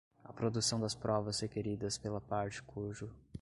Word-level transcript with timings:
a 0.25 0.33
produção 0.33 0.79
das 0.79 0.95
provas 0.95 1.39
requeridas 1.41 1.95
pela 1.95 2.19
parte 2.19 2.63
cujo 2.63 3.07